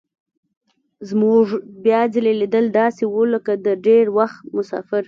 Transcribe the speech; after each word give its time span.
زموږ 1.09 1.45
بیا 1.83 2.01
ځلي 2.13 2.33
لیدل 2.41 2.65
داسې 2.79 3.03
وو 3.07 3.21
لکه 3.33 3.51
د 3.65 3.67
ډېر 3.85 4.05
وخت 4.17 4.39
مسافر. 4.57 4.99